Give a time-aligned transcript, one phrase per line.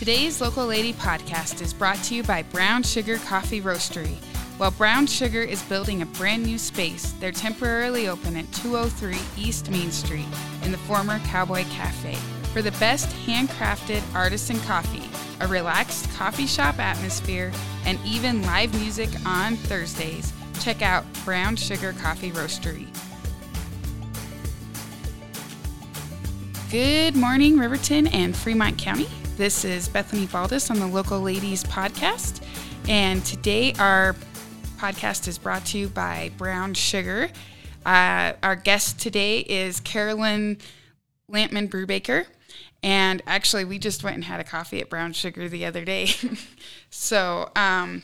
[0.00, 4.14] Today's Local Lady podcast is brought to you by Brown Sugar Coffee Roastery.
[4.56, 9.70] While Brown Sugar is building a brand new space, they're temporarily open at 203 East
[9.70, 10.24] Main Street
[10.62, 12.14] in the former Cowboy Cafe.
[12.54, 15.06] For the best handcrafted artisan coffee,
[15.42, 17.52] a relaxed coffee shop atmosphere,
[17.84, 20.32] and even live music on Thursdays,
[20.62, 22.88] check out Brown Sugar Coffee Roastery.
[26.70, 29.06] Good morning, Riverton and Fremont County.
[29.40, 32.44] This is Bethany Baldes on the Local Ladies podcast.
[32.90, 34.14] And today our
[34.76, 37.30] podcast is brought to you by Brown Sugar.
[37.86, 40.58] Uh, our guest today is Carolyn
[41.32, 42.26] Lampman Brubaker.
[42.82, 46.10] And actually, we just went and had a coffee at Brown Sugar the other day.
[46.90, 48.02] so, um,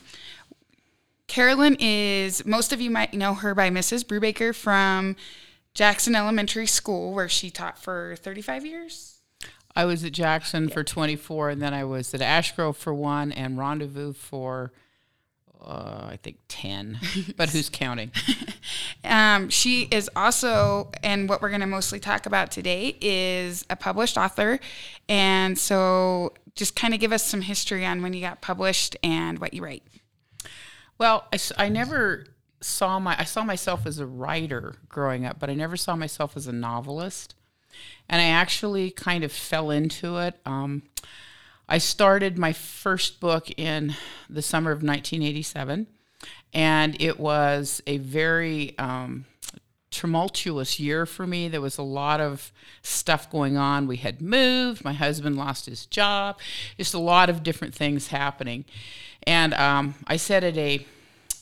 [1.26, 4.06] Carolyn is, most of you might know her by Mrs.
[4.06, 5.16] Brubaker from
[5.74, 9.15] Jackson Elementary School, where she taught for 35 years.
[9.76, 10.74] I was at Jackson yeah.
[10.74, 14.72] for 24, and then I was at Ashgrove for one, and Rendezvous for
[15.66, 16.98] uh, I think 10,
[17.36, 18.12] but who's counting?
[19.04, 23.76] um, she is also, and what we're going to mostly talk about today is a
[23.76, 24.60] published author.
[25.08, 29.38] And so just kind of give us some history on when you got published and
[29.38, 29.82] what you write.
[30.98, 32.24] Well, I, I never
[32.60, 36.36] saw my I saw myself as a writer growing up, but I never saw myself
[36.36, 37.34] as a novelist.
[38.08, 40.38] And I actually kind of fell into it.
[40.46, 40.82] Um,
[41.68, 43.94] I started my first book in
[44.30, 45.88] the summer of 1987,
[46.54, 49.24] and it was a very um,
[49.90, 51.48] tumultuous year for me.
[51.48, 53.86] There was a lot of stuff going on.
[53.86, 56.38] We had moved, my husband lost his job,
[56.76, 58.64] just a lot of different things happening.
[59.24, 60.86] And um, I said at a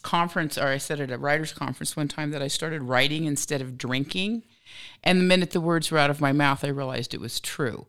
[0.03, 3.61] conference, or I said at a writer's conference one time that I started writing instead
[3.61, 4.45] of drinking.
[5.03, 7.87] And the minute the words were out of my mouth, I realized it was true.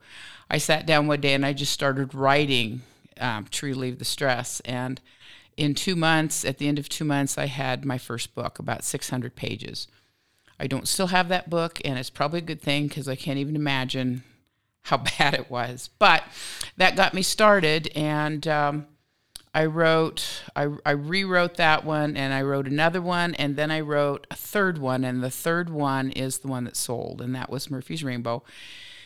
[0.49, 2.81] I sat down one day and I just started writing
[3.19, 4.59] um, to relieve the stress.
[4.61, 5.01] And
[5.57, 8.83] in two months, at the end of two months, I had my first book, about
[8.83, 9.87] 600 pages.
[10.59, 13.39] I don't still have that book, and it's probably a good thing because I can't
[13.39, 14.23] even imagine
[14.83, 15.89] how bad it was.
[15.99, 16.23] But
[16.77, 18.87] that got me started, and um,
[19.55, 23.79] I wrote, I, I rewrote that one and I wrote another one and then I
[23.79, 25.05] wrote a third one.
[25.05, 28.43] And the third one is the one that sold, and that was Murphy's Rainbow.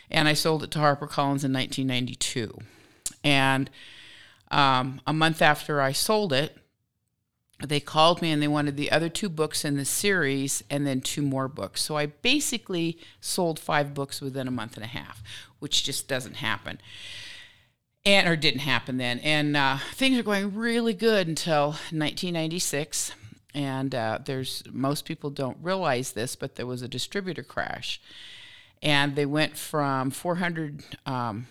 [0.10, 2.58] And I sold it to HarperCollins in 1992.
[3.24, 3.70] And
[4.50, 6.58] um, a month after I sold it,
[7.64, 11.02] they called me and they wanted the other two books in the series and then
[11.02, 11.84] two more books.
[11.84, 15.22] So I basically sold five books within a month and a half,
[15.60, 16.80] which just doesn't happen
[18.06, 19.20] and or didn't happen then.
[19.20, 23.14] And uh, things are going really good until 1996.
[23.54, 28.00] And uh, there's most people don't realize this, but there was a distributor crash,
[28.82, 31.48] and they went from 400 um,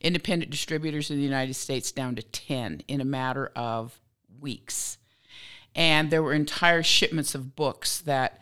[0.00, 3.98] independent distributors in the United States down to 10 in a matter of
[4.40, 4.98] weeks.
[5.74, 8.40] And there were entire shipments of books that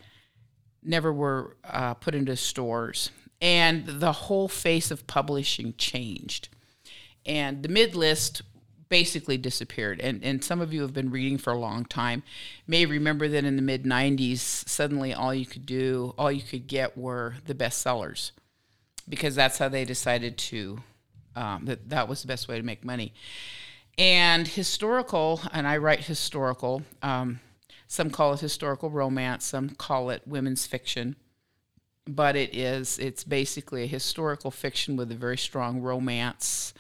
[0.83, 3.11] never were uh, put into stores.
[3.41, 6.49] And the whole face of publishing changed
[7.27, 8.43] and the mid list
[8.89, 10.01] basically disappeared.
[10.01, 12.23] And, and some of you have been reading for a long time
[12.67, 16.67] may remember that in the mid 90s, suddenly all you could do, all you could
[16.67, 18.31] get were the bestsellers
[19.09, 20.79] because that's how they decided to,
[21.37, 23.13] um, that that was the best way to make money.
[23.99, 27.41] And historical, and I write historical, um,
[27.87, 31.17] some call it historical romance, some call it women's fiction.
[32.07, 36.75] But it is, it's basically a historical fiction with a very strong romance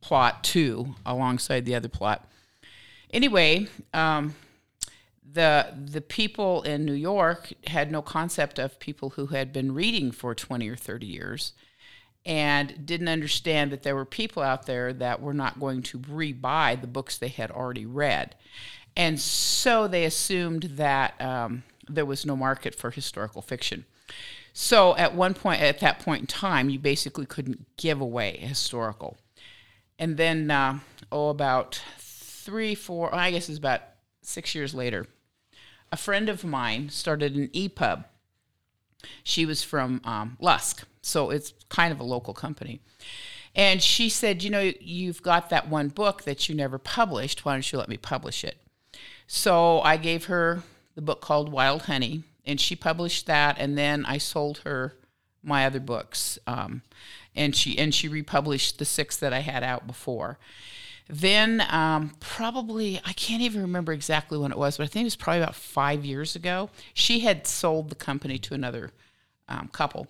[0.00, 2.28] plot too, alongside the other plot.
[3.12, 4.34] Anyway, um,
[5.32, 10.10] the the people in New York had no concept of people who had been reading
[10.10, 11.52] for 20 or 30 years
[12.26, 16.78] and didn't understand that there were people out there that were not going to rebuy
[16.80, 18.34] the books they had already read.
[18.96, 23.84] And so they assumed that um, there was no market for historical fiction.
[24.52, 29.16] So at one point, at that point in time, you basically couldn't give away historical.
[29.98, 30.80] And then, uh,
[31.12, 33.82] oh, about three, four, I guess it's about
[34.22, 35.06] six years later,
[35.92, 38.04] a friend of mine started an EPUB.
[39.22, 42.80] She was from um, Lusk, so it's kind of a local company.
[43.54, 47.44] And she said, You know, you've got that one book that you never published.
[47.44, 48.58] Why don't you let me publish it?
[49.26, 50.62] So I gave her
[50.94, 53.56] the book called Wild Honey, and she published that.
[53.58, 54.96] And then I sold her
[55.42, 56.38] my other books.
[56.46, 56.82] Um,
[57.34, 60.38] and she and she republished the six that I had out before.
[61.08, 65.06] Then um, probably I can't even remember exactly when it was, but I think it
[65.06, 66.70] was probably about five years ago.
[66.94, 68.92] She had sold the company to another
[69.48, 70.08] um, couple,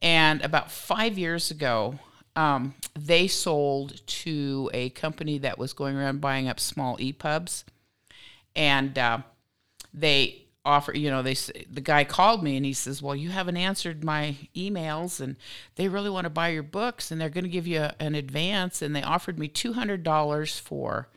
[0.00, 1.98] and about five years ago,
[2.34, 7.62] um, they sold to a company that was going around buying up small EPUBs,
[8.56, 9.18] and uh,
[9.94, 13.56] they offer you know they the guy called me and he says well you haven't
[13.56, 15.34] answered my emails and
[15.74, 18.14] they really want to buy your books and they're going to give you a, an
[18.14, 21.08] advance and they offered me $200 for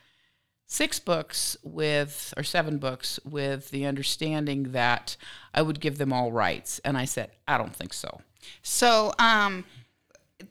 [0.65, 5.15] six books with or seven books with the understanding that
[5.53, 8.21] i would give them all rights and i said i don't think so
[8.61, 9.65] So um,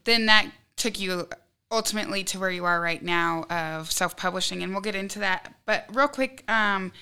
[0.04, 1.28] then that took you
[1.70, 5.54] ultimately to where you are right now of self-publishing, and we'll get into that.
[5.64, 6.92] But real quick, um,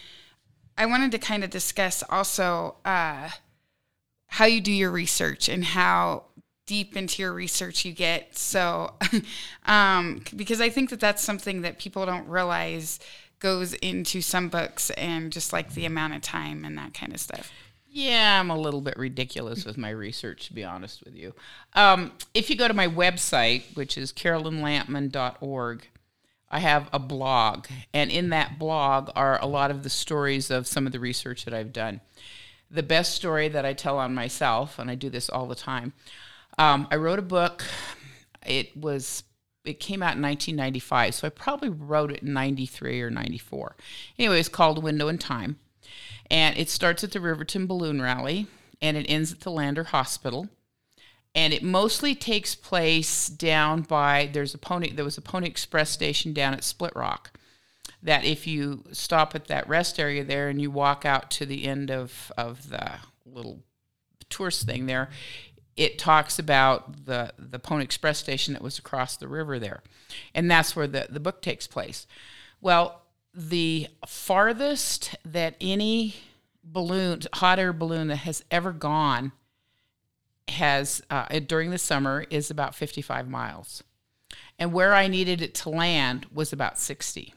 [0.82, 3.28] I wanted to kind of discuss also uh,
[4.26, 6.24] how you do your research and how
[6.66, 8.36] deep into your research you get.
[8.36, 8.94] So,
[9.66, 12.98] um, because I think that that's something that people don't realize
[13.38, 17.20] goes into some books and just like the amount of time and that kind of
[17.20, 17.52] stuff.
[17.88, 21.32] Yeah, I'm a little bit ridiculous with my research, to be honest with you.
[21.74, 25.86] Um, if you go to my website, which is carolynlampman.org,
[26.52, 30.66] I have a blog, and in that blog are a lot of the stories of
[30.66, 32.00] some of the research that I've done.
[32.70, 35.94] The best story that I tell on myself, and I do this all the time,
[36.58, 37.64] um, I wrote a book.
[38.46, 39.24] It was
[39.64, 43.76] it came out in 1995, so I probably wrote it in 93 or 94.
[44.18, 45.58] Anyway, it's called Window in Time.
[46.30, 48.46] And it starts at the Riverton Balloon Rally
[48.80, 50.48] and it ends at the Lander Hospital.
[51.34, 55.90] And it mostly takes place down by there's a pony there was a Pony Express
[55.90, 57.38] station down at Split Rock.
[58.02, 61.64] That if you stop at that rest area there and you walk out to the
[61.64, 62.94] end of, of the
[63.24, 63.62] little
[64.28, 65.08] tourist thing there,
[65.76, 69.82] it talks about the the Pony Express station that was across the river there,
[70.34, 72.06] and that's where the the book takes place.
[72.60, 73.02] Well,
[73.34, 76.16] the farthest that any
[76.62, 79.32] balloon, hot air balloon that has ever gone,
[80.48, 83.82] has uh, during the summer is about fifty five miles,
[84.58, 87.34] and where I needed it to land was about sixty,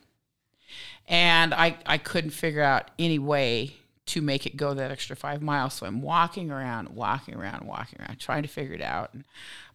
[1.08, 3.76] and I I couldn't figure out any way
[4.08, 5.74] to make it go that extra five miles.
[5.74, 9.14] So I'm walking around, walking around, walking around, trying to figure it out.
[9.14, 9.24] And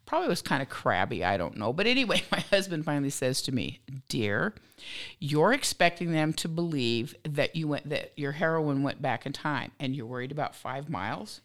[0.06, 1.72] probably was kind of crabby, I don't know.
[1.72, 4.54] But anyway, my husband finally says to me, "Dear,
[5.18, 9.72] you're expecting them to believe that you went that your heroine went back in time,
[9.78, 11.40] and you're worried about five miles."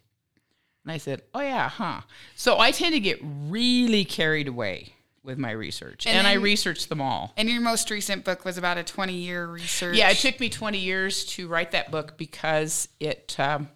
[0.85, 2.01] And I said, "Oh yeah, huh."
[2.35, 4.93] So I tend to get really carried away
[5.23, 7.33] with my research, and, And I researched them all.
[7.35, 9.97] And your most recent book was about a 20 year research.
[9.97, 13.69] Yeah, it took me 20 years to write that book because it um,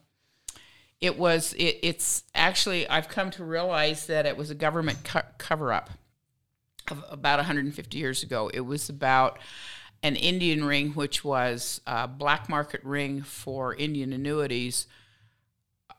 [1.02, 5.22] it was it, it's actually I've come to realize that it was a government co-
[5.40, 5.90] cover up
[6.92, 8.52] of about 150 years ago.
[8.54, 9.40] It was about
[10.04, 14.86] an Indian ring, which was a black market ring for Indian annuities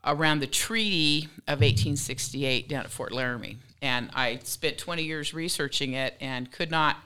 [0.05, 3.58] around the Treaty of 1868 down at Fort Laramie.
[3.82, 6.99] And I spent 20 years researching it and could not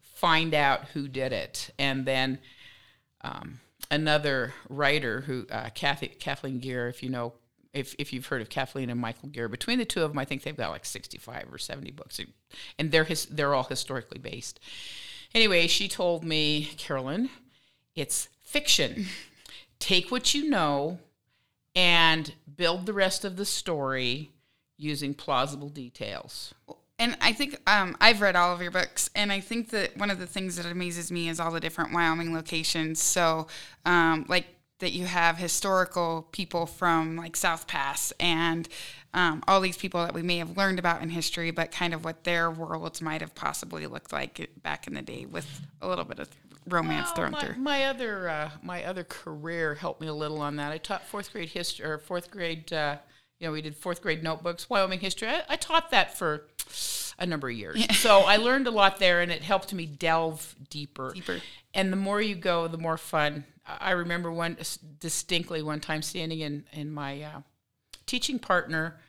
[0.00, 1.70] find out who did it.
[1.78, 2.38] And then
[3.22, 3.60] um,
[3.90, 7.34] another writer who, uh, Kathy, Kathleen Gear, if you know,
[7.72, 10.24] if, if you've heard of Kathleen and Michael Gear, between the two of them, I
[10.24, 12.18] think they've got like 65 or 70 books.
[12.78, 14.58] And they're, his, they're all historically based.
[15.34, 17.28] Anyway, she told me, Carolyn,
[17.94, 19.06] it's fiction.
[19.78, 20.98] Take what you know
[21.76, 24.32] and build the rest of the story
[24.78, 26.54] using plausible details.
[26.98, 30.10] And I think um, I've read all of your books, and I think that one
[30.10, 33.02] of the things that amazes me is all the different Wyoming locations.
[33.02, 33.48] So,
[33.84, 34.46] um, like
[34.78, 38.68] that you have historical people from like South Pass and
[39.14, 42.04] um, all these people that we may have learned about in history, but kind of
[42.04, 46.04] what their worlds might have possibly looked like back in the day with a little
[46.04, 46.28] bit of
[46.68, 47.56] romance Well, thrown my, through.
[47.56, 50.72] my other uh, my other career helped me a little on that.
[50.72, 52.72] I taught fourth grade history or fourth grade.
[52.72, 52.96] Uh,
[53.38, 55.28] you know, we did fourth grade notebooks, Wyoming history.
[55.28, 56.46] I, I taught that for
[57.18, 60.54] a number of years, so I learned a lot there, and it helped me delve
[60.70, 61.12] deeper.
[61.14, 61.40] Deeper.
[61.74, 63.44] And the more you go, the more fun.
[63.66, 64.56] I I remember one
[65.00, 67.40] distinctly one time standing in in my uh,
[68.06, 69.00] teaching partner.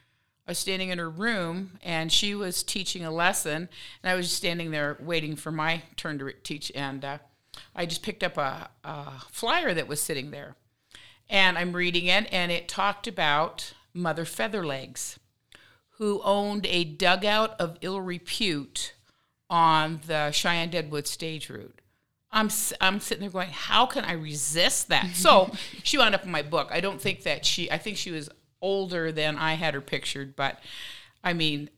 [0.47, 3.67] I was standing in her room and she was teaching a lesson,
[4.01, 6.71] and I was just standing there waiting for my turn to re- teach.
[6.73, 7.17] And uh,
[7.75, 10.55] I just picked up a, a flyer that was sitting there,
[11.29, 15.17] and I'm reading it, and it talked about Mother Featherlegs,
[15.97, 18.93] who owned a dugout of ill repute
[19.49, 21.81] on the Cheyenne Deadwood stage route.
[22.31, 22.49] I'm
[22.81, 25.11] I'm sitting there going, how can I resist that?
[25.15, 25.51] So
[25.83, 26.69] she wound up in my book.
[26.71, 27.71] I don't think that she.
[27.71, 28.29] I think she was
[28.61, 30.59] older than I had her pictured, but
[31.23, 31.69] I mean,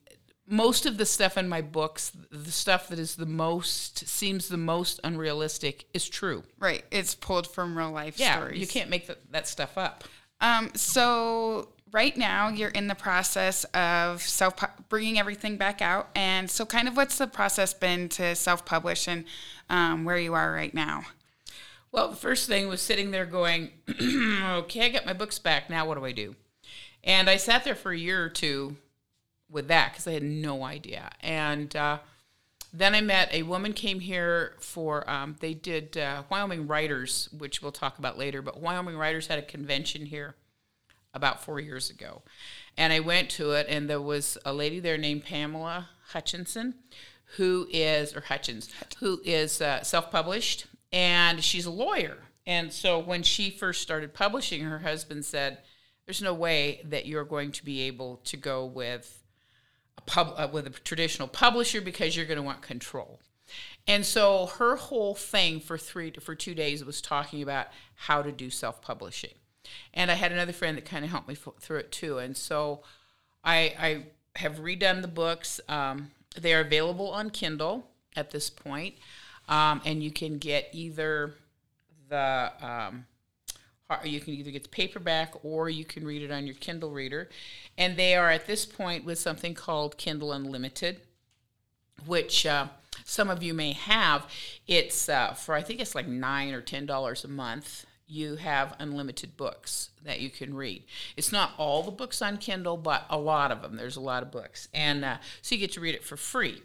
[0.49, 4.57] most of the stuff in my books, the stuff that is the most seems the
[4.57, 6.43] most unrealistic, is true.
[6.59, 6.83] Right.
[6.91, 8.59] It's pulled from real life Yeah, stories.
[8.59, 10.03] you can't make that that stuff up.
[10.41, 14.55] Um, so right now you're in the process of self
[14.89, 19.07] bringing everything back out, and so kind of what's the process been to self publish
[19.07, 19.25] and
[19.69, 21.03] um, where you are right now?
[21.91, 25.69] Well, the first thing was sitting there going, okay, I got my books back.
[25.69, 26.35] Now what do I do?
[27.03, 28.77] And I sat there for a year or two
[29.49, 31.09] with that because I had no idea.
[31.21, 31.99] And uh,
[32.71, 37.61] then I met a woman came here for um, they did uh, Wyoming Writers, which
[37.61, 38.41] we'll talk about later.
[38.41, 40.35] But Wyoming Writers had a convention here
[41.13, 42.21] about four years ago,
[42.77, 46.75] and I went to it, and there was a lady there named Pamela Hutchinson,
[47.37, 52.17] who is or Hutchins, who is uh, self-published, and she's a lawyer.
[52.45, 55.59] And so when she first started publishing, her husband said,
[56.05, 59.18] "There's no way that you're going to be able to go with."
[60.01, 63.19] Pub, uh, with a traditional publisher because you're going to want control.
[63.87, 68.31] And so her whole thing for three for two days was talking about how to
[68.31, 69.33] do self publishing.
[69.93, 72.17] And I had another friend that kind of helped me f- through it too.
[72.17, 72.83] And so
[73.43, 75.59] I, I have redone the books.
[75.67, 78.95] Um, they are available on Kindle at this point,
[79.47, 81.33] um, and you can get either
[82.09, 83.05] the um,
[84.03, 87.29] you can either get the paperback or you can read it on your Kindle reader.
[87.77, 91.01] And they are at this point with something called Kindle Unlimited,
[92.05, 92.67] which uh,
[93.03, 94.27] some of you may have.
[94.67, 97.85] It's uh, for, I think it's like 9 or $10 a month.
[98.11, 100.83] You have unlimited books that you can read.
[101.15, 103.75] It's not all the books on Kindle, but a lot of them.
[103.75, 104.67] There's a lot of books.
[104.73, 106.63] And uh, so you get to read it for free.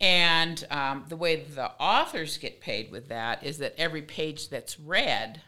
[0.00, 4.78] And um, the way the authors get paid with that is that every page that's
[4.80, 5.42] read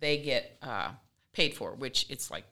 [0.00, 0.90] they get uh,
[1.32, 2.44] paid for, which it's like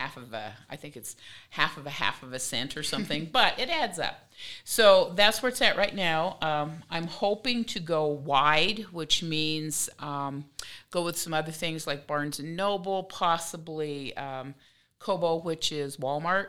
[0.00, 1.14] half of a, I think it's
[1.50, 4.30] half of a half of a cent or something, but it adds up.
[4.64, 6.38] So that's where it's at right now.
[6.40, 10.46] Um, I'm hoping to go wide, which means um,
[10.90, 14.54] go with some other things like Barnes and Noble, possibly um,
[14.98, 16.48] Kobo, which is Walmart,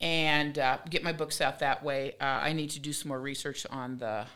[0.00, 2.14] and uh, get my books out that way.
[2.20, 4.26] Uh, I need to do some more research on the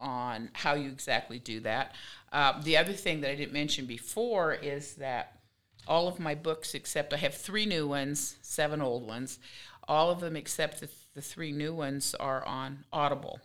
[0.00, 1.94] on how you exactly do that.
[2.32, 5.40] Uh, the other thing that I didn't mention before is that
[5.86, 9.38] all of my books, except I have three new ones, seven old ones,
[9.86, 13.40] all of them except the, the three new ones are on Audible.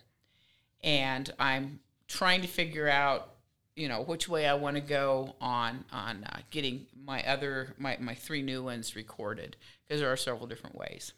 [0.84, 3.30] And I'm trying to figure out,
[3.76, 7.98] you know, which way I want to go on on uh, getting my other my,
[8.00, 9.56] my three new ones recorded
[9.88, 11.14] because there are several different ways.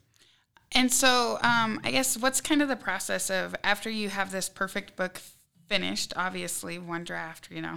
[0.74, 4.48] And so, um, I guess what's kind of the process of after you have this
[4.48, 5.20] perfect book
[5.68, 7.76] finished, obviously one draft, you know.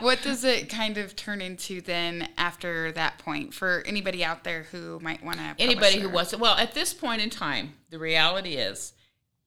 [0.00, 4.64] what does it kind of turn into then after that point for anybody out there
[4.72, 5.54] who might want to?
[5.58, 6.40] Anybody who wants it.
[6.40, 8.92] Well, at this point in time, the reality is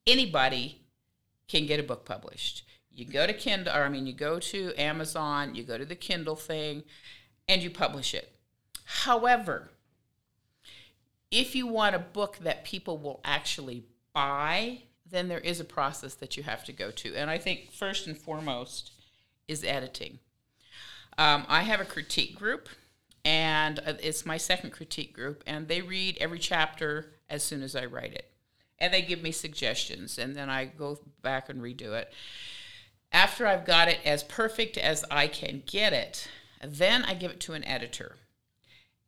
[0.06, 0.80] anybody
[1.48, 2.64] can get a book published.
[2.90, 5.94] You go to Kindle, or I mean, you go to Amazon, you go to the
[5.94, 6.82] Kindle thing,
[7.46, 8.32] and you publish it.
[8.84, 9.70] However,
[11.30, 16.14] if you want a book that people will actually buy, then there is a process
[16.14, 17.14] that you have to go to.
[17.14, 18.92] And I think first and foremost
[19.48, 20.18] is editing.
[21.18, 22.68] Um, I have a critique group,
[23.24, 27.74] and uh, it's my second critique group, and they read every chapter as soon as
[27.74, 28.30] I write it.
[28.78, 32.12] And they give me suggestions, and then I go back and redo it.
[33.12, 36.28] After I've got it as perfect as I can get it,
[36.62, 38.16] then I give it to an editor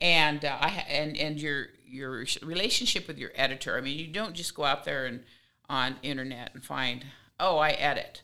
[0.01, 3.77] and uh, I and and your your relationship with your editor.
[3.77, 5.25] I mean, you don't just go out there and
[5.69, 7.05] on internet and find
[7.41, 8.23] oh I edit.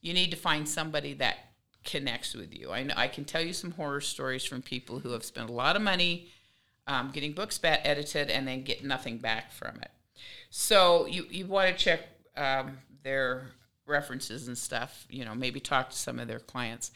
[0.00, 1.36] You need to find somebody that
[1.84, 2.70] connects with you.
[2.70, 5.52] I know, I can tell you some horror stories from people who have spent a
[5.52, 6.28] lot of money
[6.86, 9.90] um, getting books edited and then get nothing back from it.
[10.50, 12.00] So you you want to check
[12.36, 13.48] um, their
[13.86, 15.06] references and stuff.
[15.08, 16.90] You know, maybe talk to some of their clients.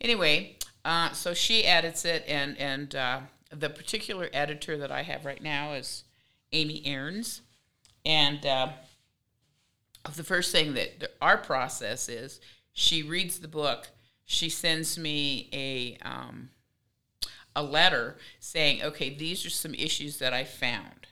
[0.00, 5.24] Anyway, uh, so she edits it and and uh, the particular editor that I have
[5.24, 6.04] right now is
[6.52, 7.42] Amy Aarons,
[8.04, 8.68] and uh,
[10.14, 12.40] the first thing that our process is,
[12.72, 13.88] she reads the book,
[14.24, 16.50] she sends me a um,
[17.54, 21.06] a letter saying, okay, these are some issues that I found,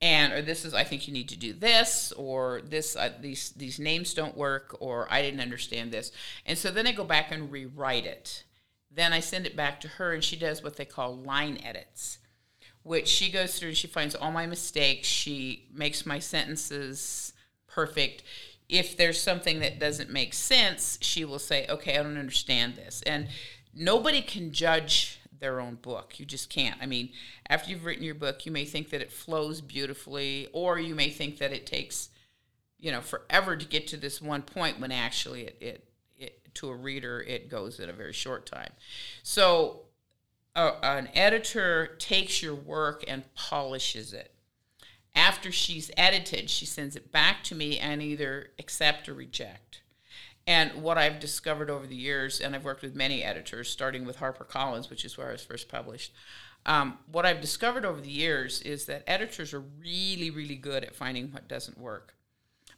[0.00, 3.50] and or this is I think you need to do this, or this uh, these
[3.50, 6.12] these names don't work, or I didn't understand this,
[6.44, 8.44] and so then I go back and rewrite it
[8.90, 12.18] then I send it back to her, and she does what they call line edits,
[12.82, 15.08] which she goes through and she finds all my mistakes.
[15.08, 17.32] She makes my sentences
[17.66, 18.22] perfect.
[18.68, 23.02] If there's something that doesn't make sense, she will say, Okay, I don't understand this.
[23.02, 23.28] And
[23.74, 26.18] nobody can judge their own book.
[26.18, 26.80] You just can't.
[26.80, 27.10] I mean,
[27.48, 31.10] after you've written your book, you may think that it flows beautifully, or you may
[31.10, 32.08] think that it takes,
[32.78, 35.85] you know, forever to get to this one point when actually it, it
[36.56, 38.72] to a reader, it goes in a very short time.
[39.22, 39.82] So
[40.54, 44.32] a, an editor takes your work and polishes it.
[45.14, 49.82] After she's edited, she sends it back to me and either accept or reject.
[50.46, 54.18] And what I've discovered over the years, and I've worked with many editors, starting with
[54.18, 56.12] HarperCollins, which is where I was first published.
[56.66, 60.94] Um, what I've discovered over the years is that editors are really, really good at
[60.94, 62.14] finding what doesn't work,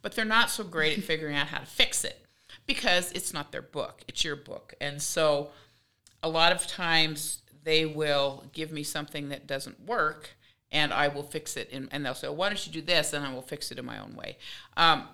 [0.00, 2.27] but they're not so great at figuring out how to fix it
[2.66, 4.74] because it's not their book, it's your book.
[4.80, 5.50] And so
[6.22, 10.30] a lot of times they will give me something that doesn't work
[10.70, 11.70] and I will fix it.
[11.70, 13.12] In, and they'll say, why don't you do this?
[13.12, 14.36] And I will fix it in my own way.
[14.76, 15.08] Um,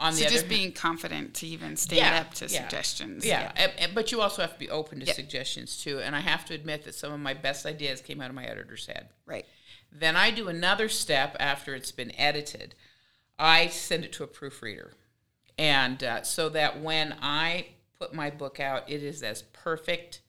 [0.00, 3.24] on so just being confident to even stand yeah, up to yeah, suggestions.
[3.24, 3.52] Yeah, yeah.
[3.56, 6.00] And, and, but you also have to be open to suggestions too.
[6.00, 8.44] And I have to admit that some of my best ideas came out of my
[8.44, 9.08] editor's head.
[9.26, 9.46] Right.
[9.92, 12.74] Then I do another step after it's been edited.
[13.38, 14.94] I send it to a proofreader,
[15.62, 20.20] and uh, so that when I put my book out, it is as perfect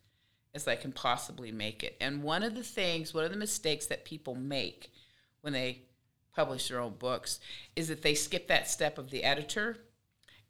[0.54, 1.98] as I can possibly make it.
[2.00, 4.92] And one of the things, one of the mistakes that people make
[5.42, 5.86] when they
[6.36, 7.40] publish their own books
[7.76, 9.78] is that they skip that step of the editor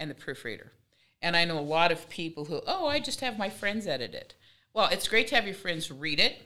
[0.01, 0.73] and the proofreader.
[1.21, 4.13] And I know a lot of people who, oh, I just have my friends edit
[4.13, 4.33] it.
[4.73, 6.41] Well, it's great to have your friends read it,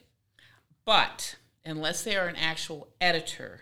[0.85, 3.61] but unless they are an actual editor,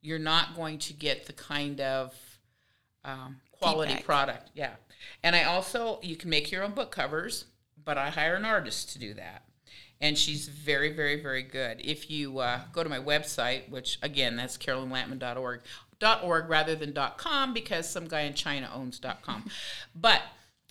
[0.00, 2.16] you're not going to get the kind of
[3.04, 4.04] um, quality Feedback.
[4.04, 4.50] product.
[4.54, 4.74] Yeah.
[5.22, 7.46] And I also, you can make your own book covers,
[7.84, 9.44] but I hire an artist to do that
[10.00, 11.80] and she's very, very, very good.
[11.82, 15.60] If you uh, go to my website, which again, that's carolynlampman.org,
[16.22, 19.50] .org rather than .com because some guy in China owns .com.
[19.94, 20.22] but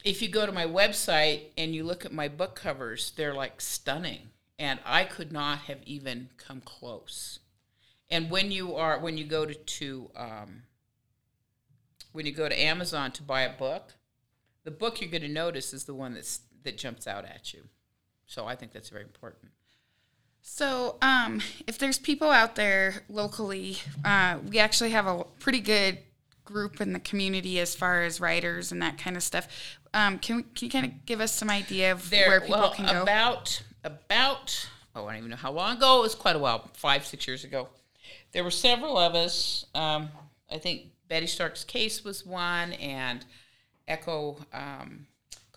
[0.03, 3.60] if you go to my website and you look at my book covers, they're like
[3.60, 7.39] stunning, and I could not have even come close.
[8.10, 10.63] And when you are when you go to, to um,
[12.11, 13.93] when you go to Amazon to buy a book,
[14.63, 17.63] the book you're going to notice is the one that's that jumps out at you.
[18.25, 19.51] So I think that's very important.
[20.41, 25.99] So, um, if there's people out there locally, uh, we actually have a pretty good
[26.45, 29.48] group in the community as far as writers and that kind of stuff.
[29.93, 32.55] Um, can, we, can you kind of give us some idea of there, where people
[32.55, 33.01] well, can go?
[33.01, 36.00] About about oh, I don't even know how long ago.
[36.00, 37.67] It was quite a while, five six years ago.
[38.31, 39.65] There were several of us.
[39.75, 40.09] Um,
[40.50, 43.25] I think Betty Starks Case was one, and
[43.87, 44.37] Echo.
[44.53, 45.07] Um,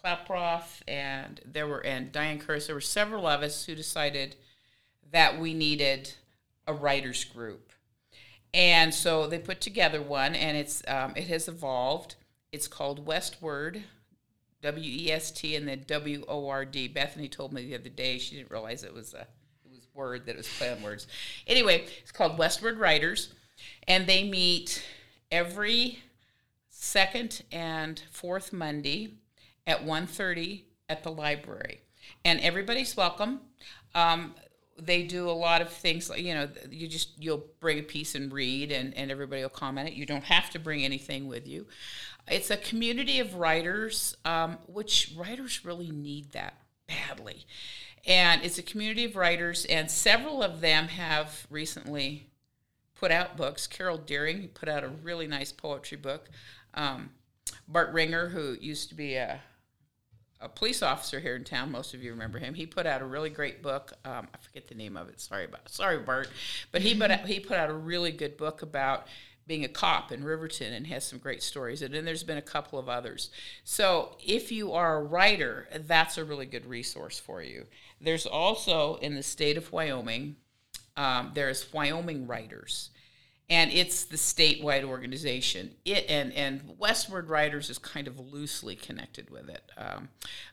[0.02, 2.66] Klaproth and there were and Diane Curtis.
[2.66, 4.34] There were several of us who decided
[5.12, 6.14] that we needed
[6.66, 7.72] a writers group,
[8.54, 12.14] and so they put together one, and it's um, it has evolved.
[12.50, 13.82] It's called Westword,
[14.62, 16.88] W E S T, and then W O R D.
[16.88, 19.26] Bethany told me the other day she didn't realize it was a
[19.64, 21.06] it was word that it was play words.
[21.46, 23.34] Anyway, it's called Westword Writers,
[23.86, 24.82] and they meet
[25.30, 26.00] every
[26.68, 29.14] second and fourth Monday
[29.66, 31.80] at 1.30 at the library.
[32.24, 33.40] And everybody's welcome.
[33.94, 34.34] Um,
[34.78, 38.32] they do a lot of things you know you just you'll bring a piece and
[38.32, 41.66] read and, and everybody will comment it you don't have to bring anything with you
[42.28, 46.54] it's a community of writers um, which writers really need that
[46.88, 47.44] badly
[48.06, 52.29] and it's a community of writers and several of them have recently
[53.00, 56.28] put out books carol deering put out a really nice poetry book
[56.74, 57.10] um,
[57.66, 59.40] bart ringer who used to be a
[60.40, 61.70] a police officer here in town.
[61.70, 62.54] Most of you remember him.
[62.54, 63.92] He put out a really great book.
[64.04, 65.20] Um, I forget the name of it.
[65.20, 66.30] Sorry about sorry, Bart.
[66.72, 69.06] But he put out, he put out a really good book about
[69.46, 71.82] being a cop in Riverton and has some great stories.
[71.82, 73.30] And then there's been a couple of others.
[73.64, 77.66] So if you are a writer, that's a really good resource for you.
[78.00, 80.36] There's also in the state of Wyoming,
[80.96, 82.90] um, there's Wyoming Writers
[83.50, 85.72] and it's the statewide organization.
[85.84, 90.08] It and and Westword Writers is kind of loosely connected with it, um,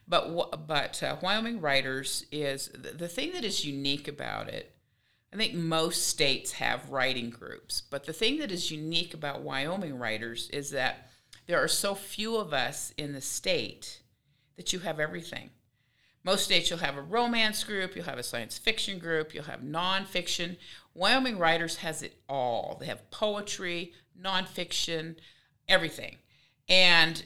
[0.08, 4.74] but but uh, Wyoming Writers is the, the thing that is unique about it.
[5.32, 10.00] I think most states have writing groups, but the thing that is unique about Wyoming
[10.00, 11.10] Writers is that
[11.46, 14.02] there are so few of us in the state
[14.56, 15.52] that you have everything.
[16.28, 19.62] Most states you'll have a romance group, you'll have a science fiction group, you'll have
[19.62, 20.58] nonfiction.
[20.94, 22.76] Wyoming Writers has it all.
[22.82, 25.16] They have poetry, nonfiction,
[25.70, 26.18] everything.
[26.68, 27.24] And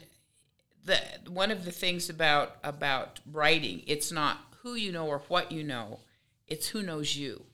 [0.86, 5.52] the one of the things about about writing, it's not who you know or what
[5.52, 6.02] you know,
[6.48, 7.46] it's who knows you.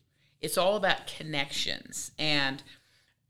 [0.42, 2.12] It's all about connections.
[2.20, 2.62] And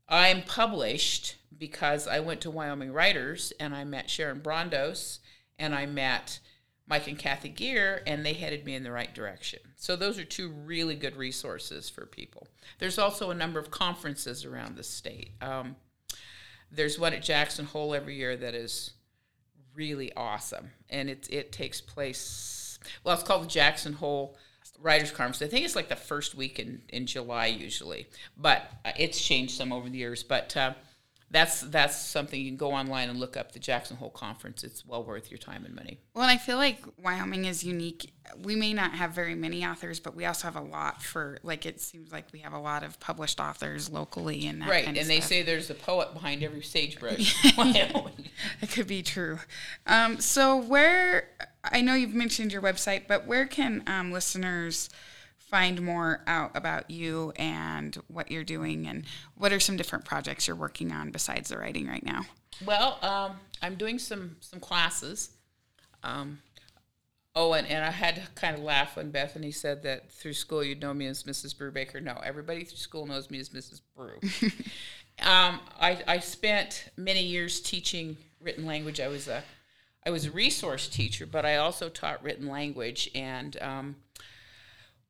[0.08, 5.20] I'm published because I went to Wyoming Writers and I met Sharon Brondos
[5.56, 6.40] and I met
[6.88, 9.60] Mike and Kathy Gear, and they headed me in the right direction.
[9.76, 12.48] So those are two really good resources for people.
[12.78, 15.32] There's also a number of conferences around the state.
[15.42, 15.76] Um,
[16.70, 18.92] there's one at Jackson Hole every year that is
[19.74, 22.78] really awesome, and it it takes place.
[23.04, 24.36] Well, it's called the Jackson Hole
[24.80, 25.42] writers conference.
[25.42, 29.56] I think it's like the first week in in July usually, but uh, it's changed
[29.56, 30.22] some over the years.
[30.22, 30.74] But uh,
[31.30, 34.64] that's that's something you can go online and look up the Jackson Hole Conference.
[34.64, 35.98] It's well worth your time and money.
[36.14, 38.12] Well, and I feel like Wyoming is unique.
[38.42, 41.66] We may not have very many authors, but we also have a lot for like
[41.66, 44.84] it seems like we have a lot of published authors locally and that right.
[44.86, 45.28] Kind and of they stuff.
[45.28, 47.36] say there's a poet behind every sagebrush.
[47.58, 48.30] Wyoming.
[48.62, 49.38] it could be true.
[49.86, 51.28] Um, so where
[51.62, 54.88] I know you've mentioned your website, but where can um, listeners
[55.50, 59.04] find more out about you and what you're doing and
[59.36, 62.22] what are some different projects you're working on besides the writing right now?
[62.64, 65.30] Well, um, I'm doing some some classes.
[66.02, 66.40] Um,
[67.34, 70.62] oh, and, and I had to kind of laugh when Bethany said that through school
[70.62, 71.56] you'd know me as Mrs.
[71.56, 72.02] Brubaker.
[72.02, 73.80] No, everybody through school knows me as Mrs.
[73.96, 74.18] Brew.
[75.22, 79.00] um, I, I spent many years teaching written language.
[79.00, 79.42] I was a
[80.06, 83.10] I was a resource teacher, but I also taught written language.
[83.14, 83.96] And um,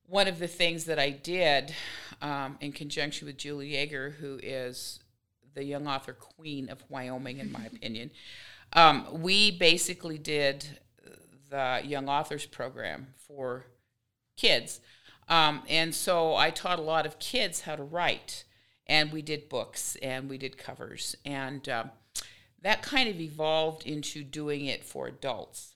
[0.09, 1.75] one of the things that I did
[2.23, 5.01] um, in conjunction with Julie Yeager, who is
[5.55, 8.11] the young author queen of Wyoming, in my opinion,
[8.73, 10.67] um, we basically did
[11.51, 13.67] the young authors program for
[14.37, 14.81] kids.
[15.29, 18.45] Um, and so I taught a lot of kids how to write.
[18.87, 21.15] And we did books and we did covers.
[21.25, 21.91] And um,
[22.63, 25.75] that kind of evolved into doing it for adults.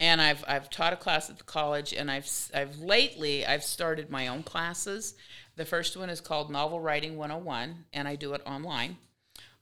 [0.00, 4.10] And I've, I've taught a class at the college, and I've, I've lately I've started
[4.10, 5.14] my own classes.
[5.56, 8.98] The first one is called Novel Writing 101, and I do it online.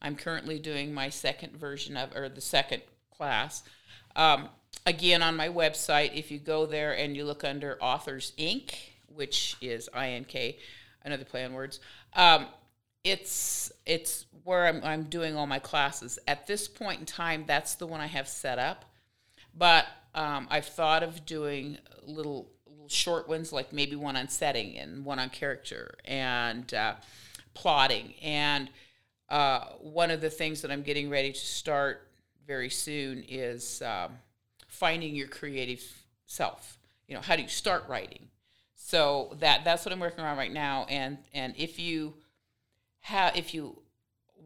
[0.03, 3.63] I'm currently doing my second version of, or the second class.
[4.15, 4.51] Um,
[4.85, 9.57] again, on my website, if you go there and you look under Authors Ink, which
[9.63, 10.57] is INK,
[11.05, 11.81] another play on words,
[12.15, 12.47] um,
[13.05, 16.19] it's it's where I'm, I'm doing all my classes.
[16.29, 18.85] At this point in time, that's the one I have set up.
[19.57, 24.77] But um, I've thought of doing little, little short ones, like maybe one on setting
[24.79, 26.95] and one on character and uh,
[27.55, 28.15] plotting.
[28.23, 28.71] And
[29.29, 32.09] uh, one of the things that I'm getting ready to start
[32.47, 34.13] very soon is um,
[34.69, 35.83] finding your creative
[36.25, 36.79] self.
[37.07, 38.29] You know, how do you start writing?
[38.75, 40.87] So that that's what I'm working on right now.
[40.89, 42.15] And and if you
[43.01, 43.83] have if you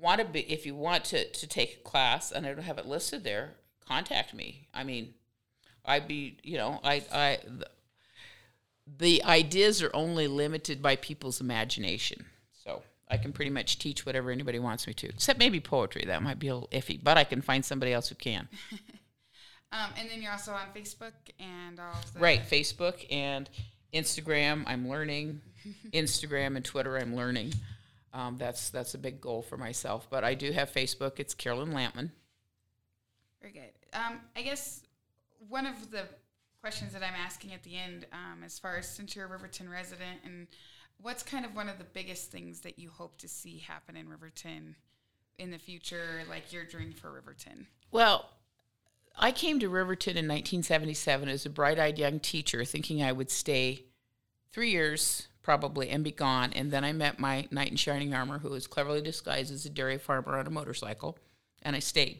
[0.00, 2.78] want to be if you want to to take a class and I don't have
[2.78, 3.54] it listed there,
[3.87, 4.66] contact me.
[4.72, 5.14] I mean,
[5.85, 7.66] I'd be you know I I the,
[8.99, 12.27] the ideas are only limited by people's imagination.
[12.64, 16.05] So I can pretty much teach whatever anybody wants me to, except maybe poetry.
[16.07, 18.49] That might be a little iffy, but I can find somebody else who can.
[19.73, 23.49] Um, and then you're also on Facebook and all of the Right, Facebook and
[23.95, 24.64] Instagram.
[24.66, 25.40] I'm learning
[25.93, 26.97] Instagram and Twitter.
[26.97, 27.55] I'm learning.
[28.12, 30.09] Um, that's that's a big goal for myself.
[30.11, 31.21] But I do have Facebook.
[31.21, 32.11] It's Carolyn Lampman.
[33.40, 33.71] Very good.
[33.93, 34.83] Um, I guess
[35.48, 36.05] one of the
[36.61, 39.68] questions that I'm asking at the end, um, as far as since you're a Riverton
[39.68, 40.46] resident, and
[41.00, 44.09] what's kind of one of the biggest things that you hope to see happen in
[44.09, 44.76] Riverton
[45.38, 47.66] in the future, like your dream for Riverton?
[47.90, 48.31] Well,
[49.16, 53.85] I came to Riverton in 1977 as a bright-eyed young teacher, thinking I would stay
[54.53, 56.53] three years probably and be gone.
[56.53, 59.70] And then I met my knight in shining armor, who was cleverly disguised as a
[59.70, 61.18] dairy farmer on a motorcycle,
[61.62, 62.18] and I stayed.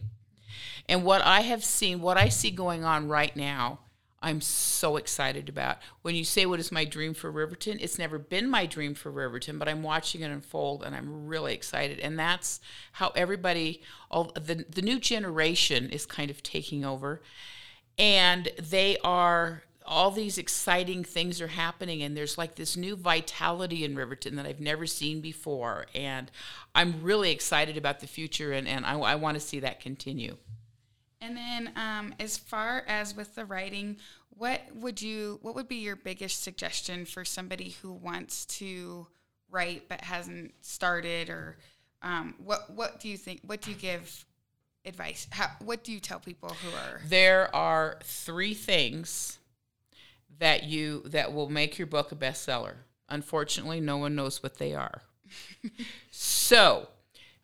[0.89, 3.81] And what I have seen, what I see going on right now,
[4.23, 5.79] I'm so excited about.
[6.03, 9.11] When you say what is my dream for Riverton, it's never been my dream for
[9.11, 11.99] Riverton, but I'm watching it unfold and I'm really excited.
[12.01, 12.61] And that's
[12.93, 17.23] how everybody, all the the new generation is kind of taking over.
[17.99, 23.85] And they are all these exciting things are happening and there's like this new vitality
[23.85, 25.87] in Riverton that I've never seen before.
[25.97, 26.31] And
[26.77, 30.37] I'm really excited about the future and, and I, I want to see that continue.
[31.21, 33.97] And then, um, as far as with the writing,
[34.31, 39.09] what would you, what would be your biggest suggestion for somebody who wants to
[39.51, 41.59] write but hasn't started, or
[42.01, 43.41] um, what, what do you think?
[43.45, 44.25] What do you give
[44.87, 45.27] advice?
[45.31, 47.03] How, what do you tell people who are?
[47.07, 49.40] There are three things
[50.39, 52.75] that you that will make your book a bestseller.
[53.09, 55.03] Unfortunately, no one knows what they are.
[56.11, 56.89] so,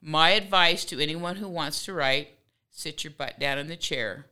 [0.01, 2.29] my advice to anyone who wants to write
[2.77, 4.27] sit your butt down in the chair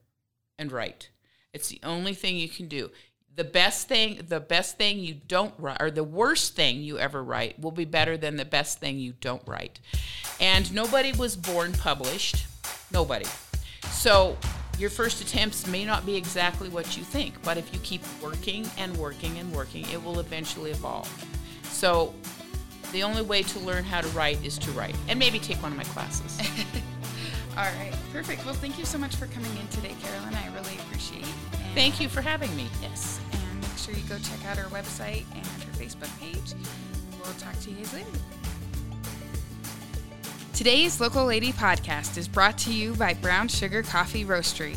[0.58, 1.08] and write.
[1.52, 2.90] It's the only thing you can do.
[3.34, 7.24] The best thing, the best thing you don't write, or the worst thing you ever
[7.24, 9.80] write, will be better than the best thing you don't write.
[10.40, 12.46] And nobody was born published.
[12.92, 13.26] Nobody.
[13.90, 14.36] So
[14.78, 18.68] your first attempts may not be exactly what you think, but if you keep working
[18.76, 21.08] and working and working, it will eventually evolve.
[21.64, 22.14] So
[22.92, 25.72] the only way to learn how to write is to write, and maybe take one
[25.72, 26.38] of my classes.
[27.56, 28.44] All right, perfect.
[28.44, 30.34] Well, thank you so much for coming in today, Carolyn.
[30.34, 31.28] I really appreciate it.
[31.52, 32.66] And Thank you for having me.
[32.82, 36.54] Yes, and make sure you go check out our website and her Facebook page.
[37.22, 38.10] We'll talk to you guys later.
[40.54, 44.76] Today's Local Lady podcast is brought to you by Brown Sugar Coffee Roastery.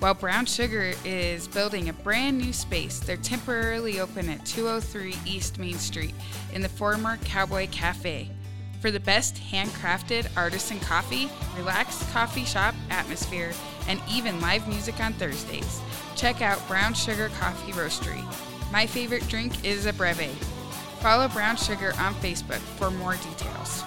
[0.00, 5.60] While Brown Sugar is building a brand new space, they're temporarily open at 203 East
[5.60, 6.12] Main Street
[6.52, 8.30] in the former Cowboy Cafe.
[8.80, 13.52] For the best handcrafted artisan coffee, relaxed coffee shop atmosphere,
[13.86, 15.80] and even live music on Thursdays,
[16.16, 18.24] check out Brown Sugar Coffee Roastery.
[18.72, 20.34] My favorite drink is a breve.
[20.98, 23.84] Follow Brown Sugar on Facebook for more details.